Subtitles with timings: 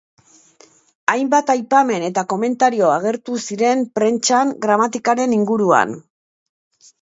[1.11, 5.95] Hainbat aipamen eta komentario agertu ziren prentsan gramatikaren inguruan.